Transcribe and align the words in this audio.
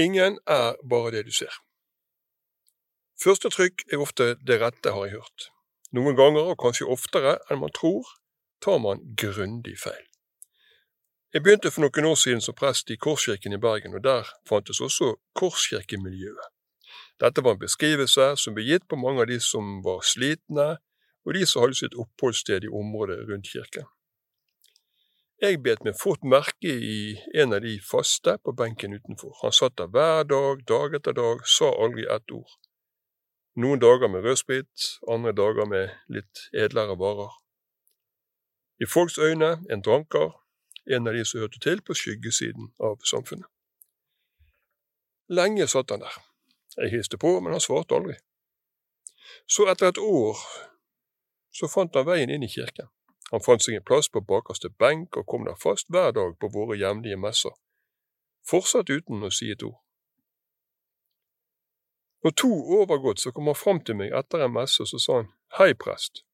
Ingen 0.00 0.38
er 0.46 0.78
bare 0.90 1.12
det 1.14 1.26
du 1.28 1.32
ser. 1.34 1.52
Første 3.20 3.50
trykk 3.52 3.84
er 3.92 4.00
ofte 4.00 4.34
det 4.48 4.60
rette, 4.62 4.94
har 4.94 5.06
jeg 5.06 5.18
hørt. 5.18 5.50
Noen 5.92 6.16
ganger, 6.16 6.52
og 6.52 6.60
kanskje 6.62 6.88
oftere 6.88 7.36
enn 7.50 7.60
man 7.60 7.74
tror, 7.76 8.06
tar 8.64 8.78
man 8.80 9.02
grundig 9.20 9.76
feil. 9.82 10.06
Jeg 11.34 11.44
begynte 11.44 11.70
for 11.70 11.84
noen 11.84 12.08
år 12.10 12.16
siden 12.18 12.40
som 12.42 12.56
prest 12.58 12.90
i 12.90 12.96
Korskirken 12.96 13.52
i 13.54 13.60
Bergen, 13.60 13.92
og 13.94 14.02
der 14.06 14.30
fantes 14.48 14.80
også 14.80 15.12
Korskirkemiljøet. 15.38 16.48
Dette 17.20 17.44
var 17.44 17.58
en 17.58 17.60
beskrivelse 17.60 18.32
som 18.40 18.56
ble 18.56 18.64
gitt 18.66 18.88
på 18.88 18.96
mange 18.96 19.22
av 19.22 19.28
de 19.28 19.36
som 19.44 19.82
var 19.84 20.00
slitne, 20.06 20.70
og 21.28 21.36
de 21.36 21.44
som 21.46 21.62
hadde 21.62 21.76
sitt 21.78 21.94
oppholdssted 21.94 22.64
i 22.64 22.72
området 22.80 23.20
rundt 23.28 23.52
kirken. 23.52 23.86
Jeg 25.40 25.62
bet 25.64 25.80
meg 25.86 25.94
fort 25.96 26.20
merke 26.20 26.68
i 26.68 26.96
en 27.40 27.54
av 27.56 27.62
de 27.64 27.78
faste 27.80 28.34
på 28.44 28.52
benken 28.52 28.92
utenfor. 28.92 29.38
Han 29.40 29.54
satt 29.56 29.78
der 29.80 29.88
hver 29.88 30.26
dag, 30.28 30.60
dag 30.68 30.96
etter 30.98 31.16
dag, 31.16 31.46
sa 31.48 31.70
aldri 31.80 32.04
ett 32.04 32.34
ord. 32.36 32.50
Noen 33.56 33.80
dager 33.80 34.12
med 34.12 34.26
rødsprit, 34.28 34.84
andre 35.08 35.32
dager 35.32 35.64
med 35.64 35.96
litt 36.12 36.44
edlere 36.52 36.98
varer. 37.00 37.32
I 38.84 38.88
folks 38.88 39.16
øyne 39.18 39.50
en 39.72 39.80
dranker, 39.80 40.36
en 40.92 41.08
av 41.08 41.16
de 41.16 41.24
som 41.24 41.40
hørte 41.40 41.64
til 41.64 41.80
på 41.80 41.96
skyggesiden 41.96 42.74
av 42.76 43.00
samfunnet. 43.08 43.48
Lenge 45.32 45.64
satt 45.72 45.90
han 45.90 46.04
der. 46.04 46.20
Jeg 46.76 46.98
hilste 46.98 47.16
på, 47.16 47.38
men 47.40 47.56
han 47.56 47.64
svarte 47.64 47.96
aldri. 47.96 48.20
Så 49.48 49.64
etter 49.72 49.88
et 49.88 50.04
år 50.04 50.36
så 51.48 51.68
fant 51.68 51.96
han 51.96 52.08
veien 52.12 52.28
inn 52.28 52.44
i 52.44 52.52
kirken. 52.52 52.92
Han 53.30 53.42
fant 53.44 53.62
seg 53.62 53.76
en 53.78 53.86
plass 53.86 54.08
på 54.10 54.22
bakerste 54.26 54.70
benk 54.82 55.16
og 55.16 55.26
kom 55.30 55.46
der 55.46 55.58
fast 55.58 55.90
hver 55.90 56.10
dag 56.16 56.34
på 56.40 56.50
våre 56.54 56.78
jevnlige 56.78 57.18
messer, 57.20 57.54
fortsatt 58.50 58.90
uten 58.90 59.22
å 59.22 59.30
si 59.34 59.52
et 59.54 59.62
ord. 59.62 59.78
Når 62.24 62.34
to 62.36 62.50
år 62.78 62.88
var 62.90 62.98
gått, 63.04 63.20
så 63.20 63.32
kom 63.32 63.46
han 63.48 63.56
fram 63.56 63.78
til 63.80 63.96
meg 63.96 64.12
etter 64.16 64.42
en 64.44 64.52
messe 64.52 64.82
og 64.82 64.90
så 64.90 64.98
sa 65.00 65.20
han, 65.20 65.30
hei, 65.58 65.72
prest, 65.74 66.24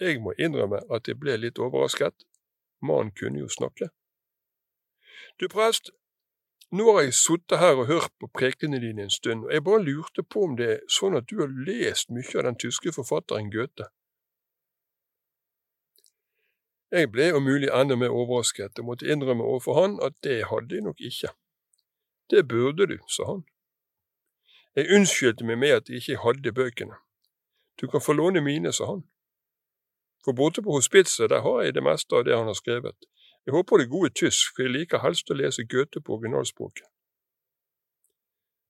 jeg 0.00 0.22
må 0.22 0.32
innrømme 0.38 0.80
at 0.94 1.10
jeg 1.10 1.20
ble 1.20 1.36
litt 1.38 1.60
overrasket, 1.62 2.24
mannen 2.80 3.12
kunne 3.14 3.44
jo 3.44 3.50
snakke. 3.52 3.90
Du, 5.38 5.46
prest, 5.52 5.92
nå 6.74 6.88
har 6.92 7.04
jeg 7.06 7.14
sittet 7.18 7.60
her 7.60 7.78
og 7.78 7.86
hørt 7.92 8.12
på 8.20 8.30
prekene 8.34 8.80
dine 8.82 9.06
en 9.06 9.14
stund, 9.14 9.44
og 9.46 9.52
jeg 9.52 9.64
bare 9.68 9.84
lurte 9.84 10.24
på 10.24 10.48
om 10.48 10.56
det 10.58 10.68
er 10.72 10.82
sånn 10.92 11.16
at 11.18 11.28
du 11.30 11.38
har 11.42 11.54
lest 11.68 12.10
mye 12.14 12.34
av 12.34 12.48
den 12.48 12.58
tyske 12.64 12.92
forfatteren 12.96 13.52
Goethe. 13.52 13.92
Jeg 16.92 17.10
ble 17.12 17.32
om 17.36 17.44
mulig 17.44 17.68
enda 17.68 17.96
mer 18.00 18.14
overrasket 18.16 18.78
og 18.80 18.86
måtte 18.88 19.08
innrømme 19.12 19.44
overfor 19.44 19.80
han 19.80 19.98
at 20.04 20.16
det 20.24 20.46
hadde 20.48 20.74
jeg 20.74 20.84
nok 20.86 21.00
ikke. 21.00 21.34
Det 22.30 22.48
burde 22.48 22.86
du, 22.88 22.96
sa 23.08 23.26
han. 23.28 23.44
Jeg 24.76 24.88
unnskyldte 24.96 25.44
meg 25.44 25.58
med 25.58 25.74
at 25.76 25.88
jeg 25.88 26.00
ikke 26.00 26.22
hadde 26.24 26.52
bøkene. 26.52 26.96
Du 27.80 27.86
kan 27.92 28.00
få 28.00 28.12
låne 28.12 28.40
mine, 28.40 28.72
sa 28.72 28.86
han. 28.94 29.04
For 30.24 30.32
borte 30.32 30.62
på 30.62 30.72
hospitset 30.72 31.30
der 31.30 31.44
har 31.44 31.62
jeg 31.62 31.74
det 31.74 31.84
meste 31.84 32.16
av 32.16 32.24
det 32.24 32.36
han 32.36 32.48
har 32.48 32.56
skrevet. 32.56 32.96
Jeg 33.46 33.54
håper 33.54 33.78
det 33.78 33.90
gode 33.90 34.10
tysk, 34.10 34.54
for 34.54 34.64
jeg 34.64 34.72
liker 34.72 35.04
helst 35.04 35.30
å 35.30 35.36
lese 35.36 35.64
Goethe 35.64 36.00
på 36.04 36.16
originalspråket. 36.16 36.88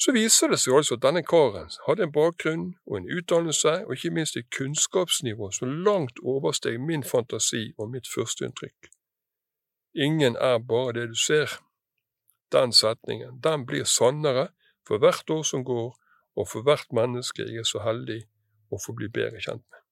Så 0.00 0.14
viser 0.16 0.48
det 0.48 0.56
seg 0.62 0.78
altså 0.78 0.96
at 0.96 1.02
denne 1.04 1.20
karen 1.28 1.68
hadde 1.86 2.06
en 2.06 2.12
bakgrunn 2.14 2.62
og 2.88 2.94
en 2.96 3.08
utdannelse, 3.18 3.72
og 3.84 3.92
ikke 3.92 4.14
minst 4.16 4.38
et 4.40 4.48
kunnskapsnivå 4.56 5.50
som 5.52 5.74
langt 5.84 6.22
oversteg 6.24 6.78
min 6.80 7.04
fantasi 7.04 7.66
og 7.76 7.90
mitt 7.92 8.08
førsteinntrykk. 8.08 8.88
Ingen 9.94 10.38
er 10.40 10.56
bare 10.58 10.94
det 10.96 11.08
du 11.10 11.18
ser. 11.18 11.52
Den 12.52 12.72
setningen, 12.72 13.42
den 13.44 13.66
blir 13.66 13.84
sannere 13.84 14.48
for 14.88 14.98
hvert 14.98 15.30
år 15.30 15.42
som 15.42 15.64
går, 15.64 15.92
og 16.36 16.48
for 16.48 16.64
hvert 16.64 16.88
menneske 16.96 17.44
jeg 17.44 17.60
er 17.60 17.68
så 17.68 17.82
heldig 17.84 18.22
å 18.72 18.80
få 18.80 18.96
bli 18.96 19.10
bedre 19.12 19.42
kjent 19.42 19.66
med. 19.66 19.82